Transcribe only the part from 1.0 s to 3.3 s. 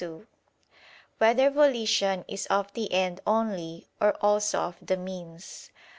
Whether Volition Is of the End